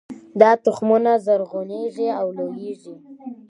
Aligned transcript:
دا 0.41 0.51
تخمونه 0.65 1.11
زرغونیږي 1.25 2.07
او 2.19 2.27
لوییږي 2.37 2.95